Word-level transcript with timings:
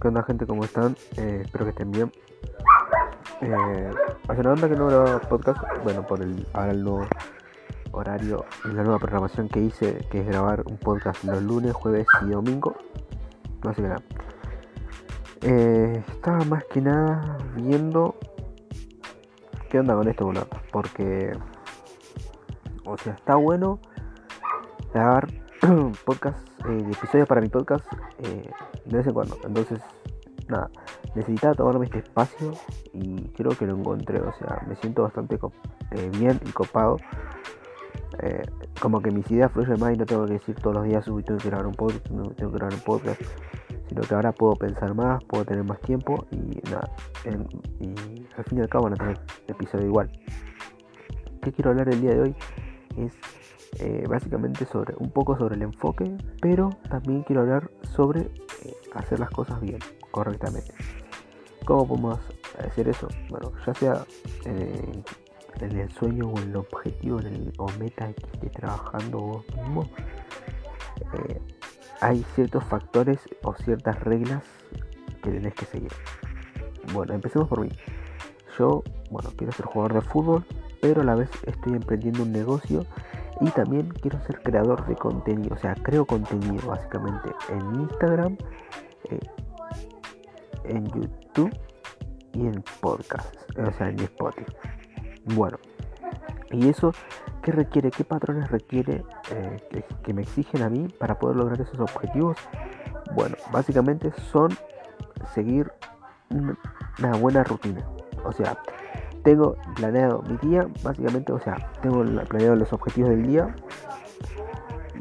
¿Qué 0.00 0.08
onda 0.08 0.22
gente? 0.22 0.46
¿Cómo 0.46 0.64
están? 0.64 0.96
Eh, 1.18 1.42
espero 1.44 1.66
que 1.66 1.70
estén 1.70 1.90
bien. 1.90 2.10
Eh, 3.42 3.90
hace 4.28 4.40
una 4.40 4.52
onda 4.52 4.66
que 4.66 4.74
no 4.74 4.86
grababa 4.86 5.20
podcast, 5.20 5.60
bueno, 5.84 6.06
por 6.06 6.22
el, 6.22 6.46
ahora 6.54 6.70
el 6.70 6.82
nuevo 6.82 7.06
horario 7.90 8.46
y 8.64 8.68
la 8.68 8.82
nueva 8.82 8.98
programación 8.98 9.50
que 9.50 9.60
hice, 9.60 9.98
que 10.10 10.20
es 10.20 10.26
grabar 10.26 10.62
un 10.64 10.78
podcast 10.78 11.22
los 11.24 11.42
lunes, 11.42 11.74
jueves 11.74 12.06
y 12.22 12.30
domingo. 12.30 12.74
No 13.62 13.74
sé 13.74 13.82
qué 13.82 13.88
nada. 13.88 14.02
Eh, 15.42 16.02
estaba 16.08 16.44
más 16.46 16.64
que 16.64 16.80
nada 16.80 17.36
viendo 17.56 18.14
qué 19.68 19.80
onda 19.80 19.94
con 19.94 20.08
esto, 20.08 20.24
bueno, 20.24 20.46
porque, 20.72 21.32
o 22.86 22.96
sea, 22.96 23.12
está 23.12 23.34
bueno 23.34 23.80
grabar 24.94 25.28
podcast, 26.06 26.38
eh, 26.66 26.86
episodios 26.90 27.28
para 27.28 27.42
mi 27.42 27.48
podcast 27.48 27.84
eh, 28.22 28.50
de 28.86 28.96
vez 28.96 29.06
en 29.06 29.12
cuando. 29.12 29.36
Entonces, 29.44 29.78
nada, 30.48 30.70
necesitaba 31.14 31.54
tomarme 31.54 31.84
este 31.84 31.98
espacio 31.98 32.52
y 32.94 33.28
creo 33.36 33.50
que 33.50 33.66
lo 33.66 33.76
encontré. 33.76 34.20
O 34.20 34.32
sea, 34.38 34.62
me 34.66 34.74
siento 34.76 35.02
bastante 35.02 35.38
eh, 35.90 36.10
bien 36.18 36.40
y 36.46 36.50
copado. 36.52 36.96
Como 38.80 39.00
que 39.00 39.10
mis 39.10 39.30
ideas 39.30 39.52
fluyen 39.52 39.78
más 39.80 39.94
y 39.94 39.98
no 39.98 40.06
tengo 40.06 40.26
que 40.26 40.34
decir 40.34 40.54
todos 40.56 40.76
los 40.76 40.84
días, 40.84 41.06
uy, 41.08 41.22
tengo 41.22 41.38
que 41.38 41.48
grabar 41.48 41.66
un 41.66 41.74
podcast, 41.74 42.06
tengo 42.06 42.34
que 42.34 42.46
grabar 42.58 42.74
un 42.74 42.80
podcast. 42.80 43.20
Sino 43.88 44.02
que 44.02 44.14
ahora 44.14 44.32
puedo 44.32 44.54
pensar 44.56 44.94
más, 44.94 45.22
puedo 45.24 45.44
tener 45.44 45.64
más 45.64 45.80
tiempo 45.80 46.26
y 46.30 46.60
nada. 46.70 46.90
Y 47.80 48.24
al 48.36 48.44
fin 48.44 48.58
y 48.58 48.60
al 48.62 48.68
cabo 48.68 48.84
van 48.84 48.94
a 48.94 48.96
tener 48.96 49.20
episodio 49.46 49.86
igual. 49.86 50.10
¿Qué 51.42 51.52
quiero 51.52 51.70
hablar 51.70 51.88
el 51.88 52.00
día 52.00 52.12
de 52.12 52.20
hoy? 52.20 52.36
Es 52.96 53.14
eh, 53.78 54.04
básicamente 54.08 54.66
sobre 54.66 54.94
un 54.98 55.10
poco 55.10 55.38
sobre 55.38 55.54
el 55.54 55.62
enfoque, 55.62 56.16
pero 56.40 56.70
también 56.88 57.22
quiero 57.22 57.42
hablar 57.42 57.70
sobre 57.94 58.22
eh, 58.22 58.76
hacer 58.94 59.20
las 59.20 59.30
cosas 59.30 59.60
bien, 59.60 59.78
correctamente. 60.10 60.74
¿Cómo 61.64 61.86
podemos 61.86 62.18
hacer 62.58 62.88
eso? 62.88 63.08
Bueno, 63.28 63.52
ya 63.64 63.74
sea 63.74 64.04
eh, 64.44 65.02
en 65.60 65.78
el 65.78 65.90
sueño 65.92 66.28
o 66.28 66.38
en 66.38 66.50
el 66.50 66.56
objetivo 66.56 67.20
en 67.20 67.26
el, 67.26 67.52
o 67.58 67.68
meta 67.78 68.12
que 68.12 68.26
estés 68.32 68.52
trabajando 68.52 69.18
vos 69.18 69.46
mismo, 69.56 69.88
hay 72.00 72.24
ciertos 72.34 72.64
factores 72.64 73.18
o 73.42 73.54
ciertas 73.54 73.98
reglas 74.00 74.42
que 75.22 75.30
tenés 75.30 75.54
que 75.54 75.66
seguir. 75.66 75.92
Bueno, 76.92 77.14
empecemos 77.14 77.48
por 77.48 77.60
mí. 77.60 77.70
Yo, 78.58 78.82
bueno, 79.10 79.30
quiero 79.36 79.52
ser 79.52 79.66
jugador 79.66 79.94
de 79.94 80.00
fútbol, 80.00 80.44
pero 80.80 81.02
a 81.02 81.04
la 81.04 81.14
vez 81.14 81.30
estoy 81.46 81.74
emprendiendo 81.74 82.22
un 82.22 82.32
negocio 82.32 82.84
y 83.40 83.50
también 83.50 83.88
quiero 83.88 84.20
ser 84.26 84.42
creador 84.42 84.86
de 84.86 84.96
contenido, 84.96 85.54
o 85.54 85.58
sea, 85.58 85.74
creo 85.74 86.06
contenido 86.06 86.68
básicamente 86.68 87.30
en 87.48 87.80
Instagram, 87.80 88.36
eh, 89.04 89.18
en 90.64 90.84
YouTube 90.86 91.50
y 92.34 92.46
en 92.46 92.62
podcast, 92.80 93.34
o 93.58 93.72
sea, 93.72 93.88
en 93.88 94.00
Spotify. 94.00 94.52
Bueno, 95.34 95.58
y 96.50 96.68
eso, 96.68 96.92
¿qué 97.42 97.52
requiere? 97.52 97.90
¿Qué 97.90 98.04
patrones 98.04 98.50
requiere 98.50 99.04
eh, 99.30 99.56
que, 99.70 99.84
que 100.02 100.12
me 100.12 100.22
exigen 100.22 100.62
a 100.62 100.68
mí 100.68 100.88
para 100.98 101.18
poder 101.18 101.36
lograr 101.36 101.60
esos 101.60 101.80
objetivos? 101.80 102.36
Bueno, 103.14 103.36
básicamente 103.50 104.12
son 104.30 104.50
seguir 105.34 105.72
una 106.98 107.16
buena 107.18 107.44
rutina. 107.44 107.84
O 108.24 108.32
sea, 108.32 108.58
tengo 109.22 109.56
planeado 109.76 110.22
mi 110.22 110.36
día, 110.48 110.66
básicamente, 110.82 111.32
o 111.32 111.40
sea, 111.40 111.56
tengo 111.82 112.02
planeado 112.26 112.56
los 112.56 112.72
objetivos 112.72 113.10
del 113.10 113.26
día 113.26 113.54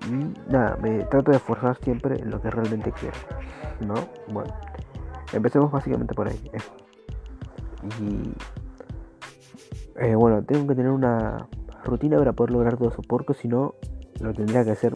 y 0.08 0.52
nada, 0.52 0.78
me 0.81 1.03
trato 1.06 1.31
de 1.31 1.38
esforzar 1.38 1.78
siempre 1.78 2.20
en 2.20 2.30
lo 2.31 2.42
que 2.42 2.50
realmente 2.50 2.92
quiero, 2.92 3.17
¿no? 3.81 3.94
Bueno, 4.31 4.53
empecemos 5.34 5.72
básicamente 5.72 6.14
por 6.14 6.28
ahí. 6.28 6.52
Y 8.02 8.34
eh, 10.02 10.16
bueno, 10.16 10.44
tengo 10.44 10.68
que 10.68 10.75
tener 10.75 10.91
una 10.91 11.47
rutina 11.84 12.18
para 12.18 12.34
poder 12.34 12.51
lograr 12.51 12.78
todo 12.78 12.90
eso, 12.90 13.01
porque 13.07 13.34
si 13.34 13.47
no, 13.47 13.75
lo 14.19 14.34
tendría 14.34 14.63
que 14.63 14.72
hacer 14.72 14.96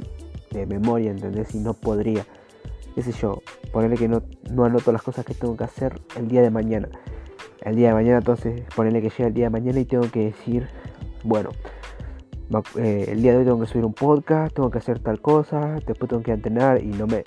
de 0.52 0.66
memoria, 0.66 1.12
¿entendés? 1.12 1.54
Y 1.56 1.60
no 1.60 1.74
podría, 1.74 2.26
qué 2.96 3.02
sé 3.02 3.12
yo, 3.14 3.42
ponerle 3.72 3.98
que 3.98 4.08
no, 4.08 4.24
no 4.52 4.66
anoto 4.66 4.92
las 4.92 5.02
cosas 5.02 5.26
que 5.26 5.34
tengo 5.34 5.56
que 5.56 5.64
hacer 5.64 6.02
el 6.18 6.28
día 6.28 6.42
de 6.42 6.50
mañana 6.50 6.90
el 7.66 7.76
día 7.76 7.90
de 7.90 7.94
mañana, 7.94 8.18
entonces 8.18 8.62
ponerle 8.76 9.02
que 9.02 9.10
llega 9.10 9.28
el 9.28 9.34
día 9.34 9.46
de 9.46 9.50
mañana 9.50 9.80
y 9.80 9.86
tengo 9.86 10.10
que 10.12 10.26
decir, 10.26 10.68
bueno, 11.24 11.50
eh, 12.78 13.06
el 13.10 13.22
día 13.22 13.32
de 13.32 13.40
hoy 13.40 13.46
tengo 13.46 13.60
que 13.60 13.68
subir 13.68 13.86
un 13.86 13.94
podcast, 13.94 14.54
tengo 14.54 14.70
que 14.70 14.78
hacer 14.78 15.00
tal 15.00 15.22
cosa, 15.22 15.80
después 15.86 16.10
tengo 16.10 16.22
que 16.22 16.32
entrenar 16.32 16.84
y 16.84 16.88
no 16.88 17.08
me, 17.08 17.24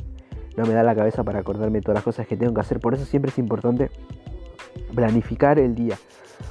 no 0.57 0.65
me 0.67 0.75
da 0.75 0.83
la 0.83 0.95
cabeza 0.95 1.25
para 1.25 1.41
acordarme 1.41 1.79
de 1.79 1.83
todas 1.83 1.97
las 1.97 2.05
cosas 2.05 2.27
que 2.27 2.37
tengo 2.37 2.55
que 2.55 2.61
hacer. 2.61 2.81
Por 2.81 2.95
eso 2.95 3.05
siempre 3.05 3.31
es 3.31 3.39
importante 3.39 3.91
planificar 4.95 5.59
el 5.59 5.75
día. 5.75 5.97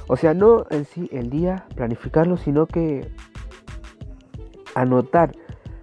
O 0.08 0.16
sea, 0.16 0.34
no 0.34 0.66
en 0.70 0.84
sí 0.84 1.08
el 1.12 1.30
día, 1.30 1.66
planificarlo, 1.74 2.36
sino 2.36 2.66
que 2.66 3.08
anotar 4.74 5.32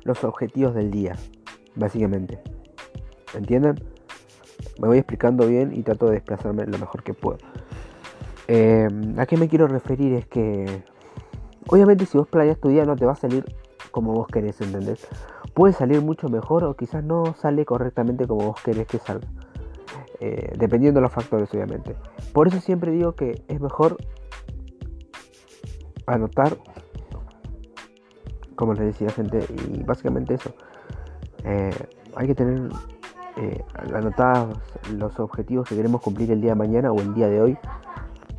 los 0.04 0.24
objetivos 0.24 0.76
del 0.76 0.92
día, 0.92 1.16
básicamente. 1.76 2.40
¿Entienden? 3.34 3.84
Me 4.80 4.88
voy 4.88 4.98
explicando 4.98 5.48
bien 5.48 5.74
y 5.74 5.84
trato 5.84 6.08
de 6.08 6.14
desplazarme 6.14 6.66
lo 6.66 6.78
mejor 6.78 7.04
que 7.04 7.14
puedo. 7.14 7.38
Eh, 8.48 8.88
¿A 9.18 9.26
qué 9.26 9.38
me 9.38 9.48
quiero 9.48 9.68
referir? 9.68 10.14
Es 10.14 10.26
que 10.28 10.84
obviamente 11.68 12.06
si 12.06 12.18
vos 12.18 12.28
playas 12.28 12.60
tu 12.60 12.70
día 12.70 12.86
no 12.86 12.96
te 12.96 13.06
va 13.06 13.14
a 13.14 13.16
salir 13.16 13.46
como 13.92 14.14
vos 14.14 14.28
querés, 14.28 14.60
¿entendés? 14.62 15.08
Puede 15.54 15.74
salir 15.74 16.02
mucho 16.02 16.30
mejor 16.30 16.64
o 16.64 16.76
quizás 16.76 17.04
no 17.04 17.36
sale 17.36 17.64
correctamente 17.64 18.28
como 18.28 18.48
vos 18.48 18.62
querés 18.62 18.88
que 18.88 18.98
salga. 18.98 19.28
Eh, 20.20 20.54
dependiendo 20.58 21.00
de 21.00 21.02
los 21.04 21.12
factores, 21.12 21.54
obviamente. 21.54 21.96
Por 22.34 22.48
eso 22.48 22.60
siempre 22.60 22.92
digo 22.92 23.14
que 23.14 23.44
es 23.48 23.60
mejor 23.60 23.98
anotar, 26.06 26.58
como 28.56 28.74
les 28.74 28.86
decía 28.86 29.10
gente, 29.10 29.46
y 29.74 29.84
básicamente 29.84 30.36
eso. 30.36 30.54
Eh, 31.44 31.72
hay 32.16 32.28
que 32.28 32.36
tener 32.36 32.70
eh, 33.36 33.64
anotados 33.94 34.58
los 34.94 35.20
objetivos 35.20 35.68
que 35.68 35.76
queremos 35.76 36.02
cumplir 36.02 36.32
el 36.32 36.40
día 36.40 36.52
de 36.52 36.56
mañana 36.56 36.92
o 36.92 37.00
el 37.00 37.14
día 37.14 37.28
de 37.28 37.42
hoy 37.42 37.58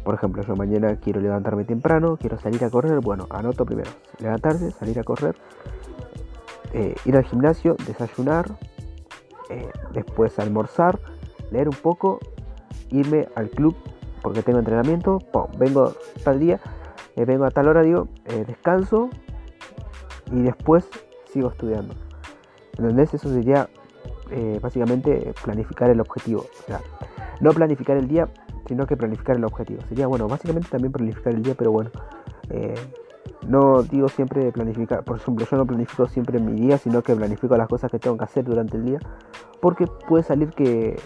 por 0.04 0.14
ejemplo, 0.14 0.42
yo 0.42 0.54
mañana 0.54 0.96
quiero 0.96 1.20
levantarme 1.20 1.64
temprano, 1.64 2.18
quiero 2.18 2.38
salir 2.38 2.62
a 2.64 2.70
correr. 2.70 3.00
Bueno, 3.00 3.26
anoto 3.30 3.64
primero 3.64 3.90
levantarse, 4.18 4.70
salir 4.70 4.98
a 4.98 5.02
correr, 5.02 5.34
eh, 6.74 6.94
ir 7.06 7.16
al 7.16 7.24
gimnasio, 7.24 7.74
desayunar, 7.86 8.46
eh, 9.48 9.70
después 9.92 10.38
almorzar, 10.38 11.00
leer 11.50 11.68
un 11.68 11.76
poco, 11.76 12.20
irme 12.90 13.28
al 13.34 13.48
club 13.48 13.74
porque 14.22 14.42
tengo 14.42 14.58
entrenamiento. 14.58 15.18
vengo 15.58 15.94
tal 16.22 16.38
día, 16.38 16.60
eh, 17.16 17.24
vengo 17.24 17.46
a 17.46 17.50
tal 17.50 17.68
hora, 17.68 17.82
digo, 17.82 18.08
descanso 18.46 19.08
y 20.30 20.42
después 20.42 20.88
sigo 21.32 21.48
estudiando. 21.48 21.94
¿Entendés? 22.78 23.14
Eso 23.14 23.28
sería 23.28 23.68
básicamente 24.60 25.32
planificar 25.44 25.90
el 25.90 26.00
objetivo. 26.00 26.40
O 26.40 26.66
sea, 26.66 26.80
no 27.40 27.52
planificar 27.52 27.96
el 27.96 28.08
día 28.08 28.28
sino 28.66 28.86
que 28.86 28.96
planificar 28.96 29.36
el 29.36 29.44
objetivo. 29.44 29.82
Sería 29.88 30.06
bueno, 30.06 30.28
básicamente 30.28 30.68
también 30.68 30.92
planificar 30.92 31.34
el 31.34 31.42
día, 31.42 31.54
pero 31.56 31.72
bueno, 31.72 31.90
eh, 32.50 32.74
no 33.46 33.82
digo 33.82 34.08
siempre 34.08 34.50
planificar, 34.52 35.04
por 35.04 35.16
ejemplo, 35.16 35.46
yo 35.50 35.56
no 35.56 35.66
planifico 35.66 36.06
siempre 36.06 36.38
mi 36.38 36.52
día, 36.52 36.78
sino 36.78 37.02
que 37.02 37.14
planifico 37.14 37.56
las 37.56 37.68
cosas 37.68 37.90
que 37.90 37.98
tengo 37.98 38.16
que 38.16 38.24
hacer 38.24 38.44
durante 38.44 38.76
el 38.76 38.84
día, 38.84 38.98
porque 39.60 39.86
puede 40.08 40.24
salir 40.24 40.50
que 40.50 40.98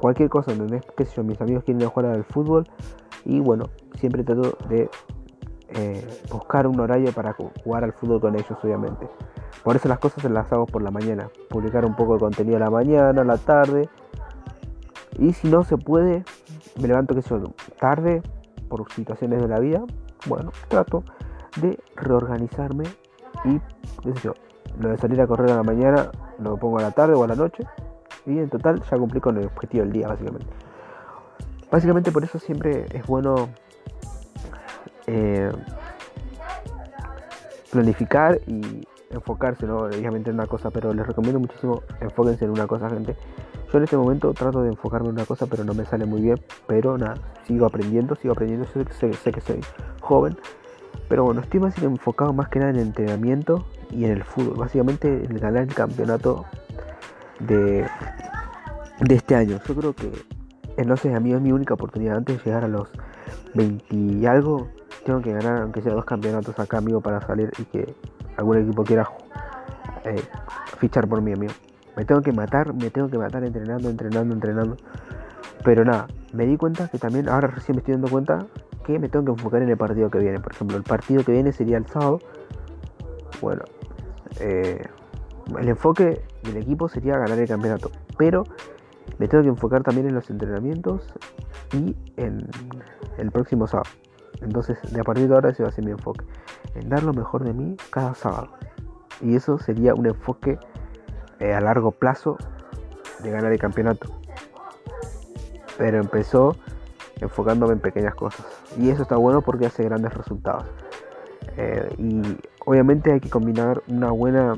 cualquier 0.00 0.28
cosa, 0.28 0.52
¿entendés? 0.52 0.82
Qué 0.96 1.04
sé 1.04 1.16
yo, 1.16 1.24
mis 1.24 1.40
amigos 1.40 1.64
quieren 1.64 1.86
jugar 1.88 2.12
al 2.12 2.24
fútbol 2.24 2.66
y 3.24 3.40
bueno, 3.40 3.70
siempre 3.94 4.24
trato 4.24 4.56
de 4.68 4.88
eh, 5.70 6.22
buscar 6.30 6.66
un 6.66 6.78
horario 6.78 7.12
para 7.12 7.34
jugar 7.64 7.84
al 7.84 7.92
fútbol 7.92 8.20
con 8.20 8.34
ellos, 8.34 8.56
obviamente. 8.62 9.08
Por 9.64 9.76
eso 9.76 9.88
las 9.88 9.98
cosas 9.98 10.22
se 10.22 10.28
las 10.28 10.52
hago 10.52 10.66
por 10.66 10.82
la 10.82 10.90
mañana, 10.90 11.28
publicar 11.48 11.84
un 11.84 11.96
poco 11.96 12.14
de 12.14 12.20
contenido 12.20 12.56
a 12.56 12.60
la 12.60 12.70
mañana, 12.70 13.22
a 13.22 13.24
la 13.24 13.38
tarde, 13.38 13.88
y 15.18 15.32
si 15.32 15.48
no 15.48 15.64
se 15.64 15.76
puede, 15.76 16.24
me 16.80 16.88
levanto 16.88 17.14
que 17.14 17.22
son 17.22 17.54
tarde 17.80 18.22
por 18.68 18.90
situaciones 18.92 19.40
de 19.40 19.48
la 19.48 19.58
vida, 19.60 19.82
bueno, 20.26 20.52
trato 20.68 21.04
de 21.60 21.78
reorganizarme 21.94 22.84
y 23.44 23.60
yo, 24.22 24.34
lo 24.80 24.90
de 24.90 24.98
salir 24.98 25.20
a 25.20 25.26
correr 25.26 25.50
a 25.50 25.56
la 25.56 25.62
mañana 25.62 26.10
lo 26.38 26.56
pongo 26.56 26.78
a 26.78 26.82
la 26.82 26.90
tarde 26.90 27.14
o 27.14 27.24
a 27.24 27.28
la 27.28 27.34
noche 27.34 27.64
y 28.26 28.38
en 28.38 28.48
total 28.50 28.82
ya 28.82 28.98
cumplí 28.98 29.20
con 29.20 29.36
el 29.38 29.46
objetivo 29.46 29.84
del 29.84 29.92
día 29.92 30.08
básicamente. 30.08 30.46
Básicamente 31.70 32.12
por 32.12 32.24
eso 32.24 32.38
siempre 32.38 32.86
es 32.92 33.06
bueno 33.06 33.48
eh, 35.06 35.50
planificar 37.70 38.40
y 38.46 38.86
enfocarse, 39.10 39.66
¿no? 39.66 39.78
Obviamente 39.78 40.30
en 40.30 40.36
una 40.36 40.46
cosa, 40.46 40.70
pero 40.70 40.92
les 40.92 41.06
recomiendo 41.06 41.40
muchísimo 41.40 41.82
enfóquense 42.00 42.44
en 42.44 42.50
una 42.50 42.66
cosa, 42.66 42.88
gente. 42.90 43.16
Yo 43.72 43.78
en 43.78 43.84
este 43.84 43.96
momento 43.96 44.32
trato 44.32 44.62
de 44.62 44.68
enfocarme 44.68 45.08
en 45.08 45.14
una 45.14 45.24
cosa, 45.24 45.46
pero 45.46 45.64
no 45.64 45.74
me 45.74 45.84
sale 45.84 46.06
muy 46.06 46.22
bien. 46.22 46.40
Pero 46.66 46.96
nada, 46.96 47.14
sigo 47.46 47.66
aprendiendo, 47.66 48.14
sigo 48.16 48.32
aprendiendo. 48.32 48.66
Sé, 48.66 49.12
sé, 49.12 49.32
que 49.32 49.40
soy 49.40 49.60
joven. 50.00 50.36
Pero 51.08 51.24
bueno, 51.24 51.40
estoy 51.40 51.60
más 51.60 51.76
enfocado 51.82 52.32
más 52.32 52.48
que 52.48 52.58
nada 52.58 52.70
en 52.70 52.76
el 52.76 52.86
entrenamiento 52.86 53.66
y 53.90 54.04
en 54.04 54.12
el 54.12 54.24
fútbol. 54.24 54.56
Básicamente 54.56 55.24
en 55.24 55.36
ganar 55.36 55.64
el 55.64 55.74
campeonato 55.74 56.44
de, 57.40 57.86
de 59.00 59.14
este 59.14 59.34
año. 59.34 59.60
Yo 59.66 59.74
creo 59.74 59.94
que 59.94 60.10
Entonces 60.76 61.14
a 61.14 61.20
mí 61.20 61.32
es 61.32 61.40
mi 61.40 61.52
única 61.52 61.74
oportunidad 61.74 62.16
antes 62.16 62.38
de 62.38 62.44
llegar 62.44 62.64
a 62.64 62.68
los 62.68 62.88
20 63.54 63.94
y 63.94 64.26
algo. 64.26 64.68
Tengo 65.04 65.20
que 65.20 65.32
ganar 65.32 65.62
aunque 65.62 65.82
sea 65.82 65.92
dos 65.92 66.04
campeonatos 66.04 66.58
acá, 66.58 66.78
amigo, 66.78 67.00
para 67.00 67.20
salir 67.20 67.50
y 67.58 67.64
que 67.64 67.94
algún 68.36 68.58
equipo 68.58 68.84
quiera 68.84 69.08
eh, 70.04 70.22
fichar 70.78 71.08
por 71.08 71.20
mí, 71.20 71.32
amigo. 71.32 71.52
Me 71.96 72.04
tengo 72.04 72.20
que 72.20 72.32
matar, 72.32 72.74
me 72.74 72.90
tengo 72.90 73.08
que 73.08 73.18
matar 73.18 73.42
entrenando, 73.44 73.88
entrenando, 73.88 74.34
entrenando. 74.34 74.76
Pero 75.64 75.84
nada, 75.84 76.06
me 76.32 76.46
di 76.46 76.56
cuenta 76.56 76.88
que 76.88 76.98
también, 76.98 77.28
ahora 77.28 77.48
recién 77.48 77.76
me 77.76 77.80
estoy 77.80 77.94
dando 77.94 78.08
cuenta 78.08 78.46
que 78.84 78.98
me 78.98 79.08
tengo 79.08 79.24
que 79.24 79.30
enfocar 79.32 79.62
en 79.62 79.70
el 79.70 79.76
partido 79.76 80.10
que 80.10 80.18
viene. 80.18 80.38
Por 80.38 80.52
ejemplo, 80.52 80.76
el 80.76 80.82
partido 80.82 81.24
que 81.24 81.32
viene 81.32 81.52
sería 81.52 81.78
el 81.78 81.86
sábado. 81.86 82.20
Bueno, 83.40 83.62
eh, 84.40 84.84
el 85.58 85.68
enfoque 85.68 86.22
del 86.42 86.56
equipo 86.58 86.88
sería 86.88 87.18
ganar 87.18 87.38
el 87.38 87.48
campeonato. 87.48 87.90
Pero 88.18 88.44
me 89.18 89.26
tengo 89.28 89.42
que 89.42 89.48
enfocar 89.48 89.82
también 89.82 90.06
en 90.06 90.14
los 90.14 90.28
entrenamientos 90.30 91.12
y 91.72 91.96
en 92.16 92.46
el 93.18 93.30
próximo 93.32 93.66
sábado. 93.66 93.90
Entonces, 94.42 94.78
de 94.92 95.00
a 95.00 95.04
partir 95.04 95.28
de 95.28 95.34
ahora 95.34 95.50
ese 95.50 95.62
va 95.62 95.70
a 95.70 95.72
ser 95.72 95.84
mi 95.84 95.92
enfoque. 95.92 96.24
En 96.74 96.88
dar 96.88 97.02
lo 97.02 97.12
mejor 97.12 97.44
de 97.44 97.54
mí 97.54 97.76
cada 97.90 98.14
sábado. 98.14 98.50
Y 99.22 99.34
eso 99.34 99.58
sería 99.58 99.94
un 99.94 100.06
enfoque 100.06 100.58
eh, 101.38 101.52
a 101.52 101.60
largo 101.60 101.90
plazo 101.90 102.38
de 103.22 103.30
ganar 103.30 103.52
el 103.52 103.58
campeonato. 103.58 104.08
Pero 105.76 105.98
empezó 105.98 106.56
enfocándome 107.20 107.74
en 107.74 107.80
pequeñas 107.80 108.14
cosas. 108.14 108.46
Y 108.78 108.88
eso 108.88 109.02
está 109.02 109.16
bueno 109.16 109.42
porque 109.42 109.66
hace 109.66 109.84
grandes 109.84 110.14
resultados. 110.14 110.64
Eh, 111.56 111.94
y 111.98 112.38
obviamente 112.64 113.12
hay 113.12 113.20
que 113.20 113.28
combinar 113.28 113.82
una 113.88 114.10
buena 114.10 114.54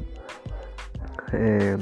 eh, 1.32 1.76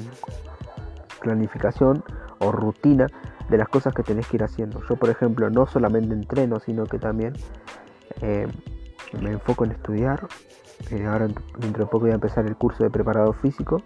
planificación 1.21 2.03
o 2.39 2.53
rutina 2.53 3.07
de 3.51 3.59
las 3.59 3.69
cosas 3.69 3.95
que 3.95 4.03
tenés 4.03 4.27
que 4.29 4.37
ir 4.37 4.45
haciendo. 4.45 4.83
Yo, 4.89 4.97
por 4.97 5.11
ejemplo, 5.11 5.51
no 5.51 5.67
solamente 5.67 6.15
entreno, 6.15 6.59
sino 6.61 6.85
que 6.87 6.99
también 6.99 7.35
me 8.23 9.31
enfoco 9.31 9.65
en 9.67 9.73
estudiar. 9.73 10.27
ahora 11.07 11.29
dentro 11.59 11.85
de 11.85 11.91
poco 11.91 12.01
voy 12.01 12.11
a 12.11 12.15
empezar 12.15 12.47
el 12.47 12.57
curso 12.57 12.83
de 12.83 12.91
preparado 12.91 13.35
físico 13.35 13.83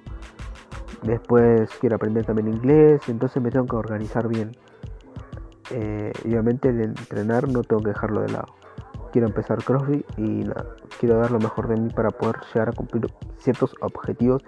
Después 1.03 1.71
quiero 1.81 1.97
aprender 1.97 2.27
también 2.27 2.49
inglés, 2.49 3.01
entonces 3.09 3.43
me 3.43 3.51
tengo 3.51 3.67
que 3.67 3.77
organizar 3.77 4.29
bien. 4.29 4.53
Eh, 5.71 6.13
obviamente 6.25 6.69
el 6.69 6.81
entrenar 6.81 7.49
no 7.49 7.63
tengo 7.63 7.83
que 7.83 7.89
dejarlo 7.89 8.23
de 8.23 8.29
lado. 8.31 8.55
Quiero 9.13 9.27
empezar 9.27 9.63
CrossFit 9.65 10.05
y 10.19 10.45
quiero 10.99 11.19
dar 11.19 11.31
lo 11.31 11.41
mejor 11.41 11.69
de 11.69 11.77
mí 11.77 11.89
para 11.91 12.11
poder 12.11 12.37
llegar 12.53 12.69
a 12.69 12.73
cumplir 12.73 13.07
ciertos 13.39 13.75
objetivos 13.81 14.43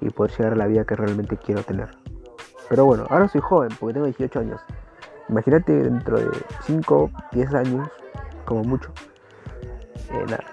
y 0.00 0.10
poder 0.10 0.30
llegar 0.32 0.52
a 0.52 0.56
la 0.56 0.66
vida 0.66 0.84
que 0.84 0.96
realmente 0.96 1.36
quiero 1.36 1.62
tener. 1.62 1.90
Pero 2.68 2.84
bueno, 2.86 3.04
ahora 3.10 3.28
soy 3.28 3.40
joven 3.40 3.70
porque 3.78 3.94
tengo 3.94 4.06
18 4.06 4.38
años. 4.38 4.60
Imagínate 5.28 5.72
dentro 5.72 6.18
de 6.18 6.28
5, 6.62 7.10
10 7.32 7.54
años, 7.54 7.88
como 8.44 8.62
mucho. 8.62 8.90
Eh, 10.12 10.24
nada, 10.28 10.44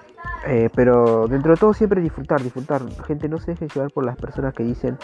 eh, 0.45 0.69
pero 0.75 1.27
dentro 1.27 1.51
de 1.51 1.57
todo 1.57 1.73
siempre 1.73 2.01
disfrutar, 2.01 2.41
disfrutar. 2.41 2.81
Gente, 3.05 3.27
no 3.27 3.37
se 3.37 3.51
deje 3.51 3.67
llevar 3.67 3.91
por 3.91 4.05
las 4.05 4.15
personas 4.15 4.53
que 4.53 4.63
dicen, 4.63 4.97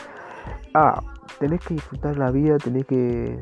ah, 0.73 1.01
tenés 1.39 1.61
que 1.61 1.75
disfrutar 1.75 2.17
la 2.17 2.31
vida, 2.31 2.57
tenés 2.57 2.85
que... 2.85 3.39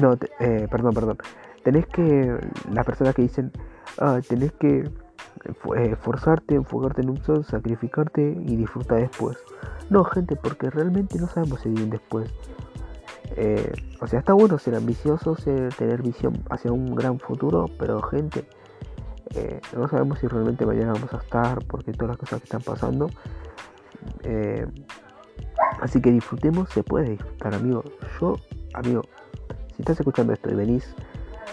No, 0.00 0.16
eh, 0.40 0.66
perdón, 0.70 0.94
perdón. 0.94 1.18
Tenés 1.62 1.86
que... 1.86 2.38
Las 2.72 2.84
personas 2.84 3.14
que 3.14 3.22
dicen, 3.22 3.52
ah, 3.98 4.20
tenés 4.26 4.52
que 4.52 4.80
eh, 4.80 5.90
esforzarte, 5.92 6.54
enfocarte 6.54 7.02
en 7.02 7.10
un 7.10 7.22
sol, 7.22 7.44
sacrificarte 7.44 8.22
y 8.22 8.56
disfrutar 8.56 9.00
después. 9.00 9.38
No, 9.90 10.04
gente, 10.04 10.36
porque 10.36 10.70
realmente 10.70 11.18
no 11.18 11.28
sabemos 11.28 11.60
si 11.60 11.68
bien 11.68 11.90
después. 11.90 12.30
o 14.00 14.06
sea, 14.06 14.18
está 14.18 14.32
bueno 14.32 14.58
ser 14.58 14.74
ambicioso, 14.74 15.36
ser, 15.36 15.74
tener 15.74 16.02
visión 16.02 16.34
hacia 16.50 16.72
un 16.72 16.94
gran 16.94 17.18
futuro, 17.18 17.66
pero 17.78 18.00
gente, 18.02 18.46
eh, 19.34 19.60
no 19.76 19.88
sabemos 19.88 20.20
si 20.20 20.28
realmente 20.28 20.64
mañana 20.64 20.92
vamos 20.92 21.12
a 21.12 21.16
estar 21.16 21.58
porque 21.64 21.92
todas 21.92 22.10
las 22.10 22.18
cosas 22.18 22.40
que 22.40 22.44
están 22.44 22.62
pasando. 22.62 23.10
Eh, 24.22 24.66
así 25.84 26.00
que 26.00 26.10
disfrutemos, 26.10 26.70
se 26.70 26.82
puede 26.82 27.10
disfrutar, 27.10 27.54
amigo. 27.54 27.84
Yo, 28.18 28.36
amigo, 28.72 29.02
si 29.76 29.82
estás 29.82 30.00
escuchando 30.00 30.32
esto 30.32 30.50
y 30.50 30.54
venís 30.54 30.94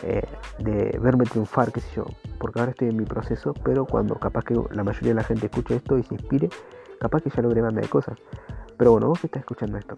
eh, 0.03 0.23
de 0.59 0.97
verme 0.99 1.25
triunfar, 1.25 1.73
qué 1.73 1.81
sé 1.81 1.89
yo, 1.97 2.05
porque 2.39 2.61
ahora 2.61 2.71
estoy 2.71 2.87
en 2.87 2.95
mi 2.95 3.03
proceso, 3.03 3.53
pero 3.65 3.85
cuando 3.85 4.15
capaz 4.15 4.45
que 4.45 4.55
la 4.71 4.85
mayoría 4.85 5.09
de 5.09 5.15
la 5.15 5.23
gente 5.25 5.47
escuche 5.47 5.75
esto 5.75 5.97
y 5.97 6.03
se 6.03 6.13
inspire, 6.13 6.49
capaz 6.97 7.21
que 7.21 7.29
ya 7.29 7.41
logré 7.41 7.61
banda 7.61 7.81
de 7.81 7.89
cosas. 7.89 8.17
Pero 8.77 8.93
bueno, 8.93 9.09
vos 9.09 9.19
que 9.19 9.27
estás 9.27 9.41
escuchando 9.41 9.77
esto, 9.77 9.95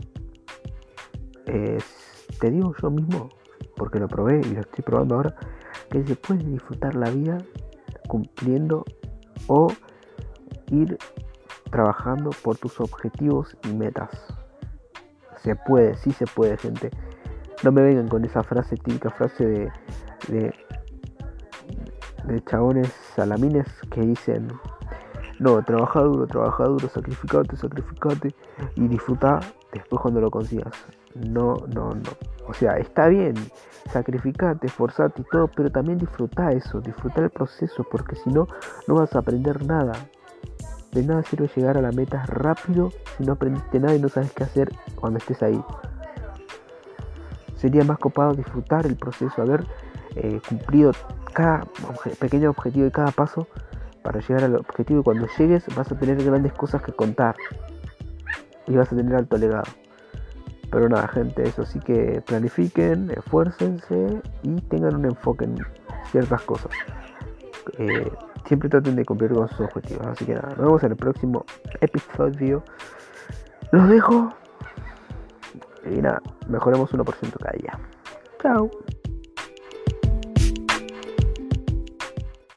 te 1.46 2.50
digo 2.50 2.74
yo 2.82 2.90
mismo, 2.90 3.30
porque 3.76 4.00
lo 4.00 4.08
probé 4.08 4.42
y 4.44 4.56
lo 4.56 4.62
estoy 4.62 4.84
probando 4.84 5.16
ahora, 5.16 5.36
que 5.92 6.04
se 6.04 6.16
puede 6.16 6.44
disfrutar 6.44 6.96
la 6.96 7.12
vida 7.12 7.38
cumpliendo 8.08 8.84
o 9.48 9.72
ir 10.72 10.98
trabajando 11.74 12.30
por 12.44 12.56
tus 12.56 12.80
objetivos 12.80 13.58
y 13.64 13.74
metas. 13.74 14.12
Se 15.38 15.56
puede, 15.56 15.96
sí 15.98 16.12
se 16.12 16.28
puede, 16.28 16.56
gente. 16.56 16.92
No 17.64 17.72
me 17.72 17.82
vengan 17.82 18.08
con 18.08 18.24
esa 18.24 18.44
frase, 18.44 18.78
típica 18.78 19.10
frase 19.10 19.44
de, 19.44 19.72
de, 20.28 20.54
de 22.26 22.44
chabones 22.44 22.94
salamines 23.16 23.66
que 23.90 24.02
dicen, 24.02 24.50
no, 25.40 25.64
trabaja 25.64 26.02
duro, 26.02 26.28
trabaja 26.28 26.66
duro, 26.66 26.88
sacrificate, 26.90 27.58
sacrificate 27.58 28.36
y 28.76 28.88
disfruta 28.88 29.40
después 29.74 30.00
cuando 30.00 30.22
lo 30.22 30.30
consigas. 30.30 30.74
No, 31.16 31.56
no, 31.74 31.90
no. 31.90 32.12
O 32.48 32.54
sea, 32.54 32.78
está 32.78 33.08
bien, 33.08 33.34
sacrificate, 33.92 34.68
esforzate 34.68 35.24
y 35.24 35.26
todo, 35.32 35.50
pero 35.56 35.72
también 35.72 35.98
disfruta 35.98 36.52
eso, 36.52 36.82
disfruta 36.82 37.22
el 37.22 37.32
proceso, 37.32 37.84
porque 37.90 38.16
si 38.16 38.30
no, 38.30 38.48
no 38.88 38.94
vas 38.94 39.16
a 39.16 39.20
aprender 39.20 39.66
nada. 39.66 39.94
De 40.94 41.04
nada 41.04 41.24
sirve 41.24 41.50
llegar 41.56 41.78
a 41.78 41.82
la 41.82 41.92
meta 41.92 42.24
rápido 42.28 42.92
si 43.18 43.24
no 43.24 43.34
aprendiste 43.34 43.80
nada 43.80 43.96
y 43.96 44.00
no 44.00 44.10
sabes 44.10 44.32
qué 44.32 44.44
hacer 44.44 44.72
cuando 44.96 45.18
estés 45.18 45.42
ahí. 45.42 45.60
Sería 47.56 47.84
más 47.84 47.98
copado 47.98 48.34
disfrutar 48.34 48.86
el 48.86 48.96
proceso, 48.96 49.42
haber 49.42 49.66
eh, 50.16 50.40
cumplido 50.48 50.92
cada 51.34 51.66
pequeño 52.20 52.52
objetivo 52.52 52.86
y 52.86 52.92
cada 52.92 53.12
paso 53.12 53.48
para 54.04 54.20
llegar 54.20 54.44
al 54.44 54.56
objetivo 54.58 55.00
y 55.00 55.04
cuando 55.04 55.28
llegues 55.38 55.66
vas 55.76 55.92
a 55.92 55.98
tener 55.98 56.24
grandes 56.24 56.54
cosas 56.54 56.84
que 56.84 56.92
contar 56.92 57.36
y 58.68 58.76
vas 58.76 58.92
a 58.92 58.96
tener 58.96 59.16
alto 59.16 59.38
legado. 59.38 59.72
Pero 60.70 60.90
nada, 60.90 61.08
gente, 61.08 61.44
eso 61.44 61.66
sí 61.66 61.80
que 61.80 62.22
planifiquen, 62.26 63.12
esfuércense 63.12 64.22
y 64.44 64.62
tengan 64.62 64.96
un 64.96 65.06
enfoque 65.06 65.46
en 65.46 65.56
ciertas 66.12 66.42
cosas. 66.44 66.72
Eh, 67.78 68.12
siempre 68.46 68.70
traten 68.70 68.96
de 68.96 69.06
cumplir 69.06 69.32
con 69.32 69.48
sus 69.50 69.62
objetivos. 69.62 70.08
Así 70.08 70.26
que 70.26 70.36
nada, 70.36 70.50
nos 70.50 70.60
vemos 70.60 70.84
en 70.84 70.92
el 70.92 70.98
próximo 70.98 71.46
episodio. 71.82 72.64
Los 73.72 73.90
dejo. 73.90 74.34
Y 75.86 76.02
nada, 76.02 76.22
mejoremos 76.48 76.92
1% 76.92 77.34
cada 77.40 77.58
día. 77.58 77.80
Chao. 78.42 78.70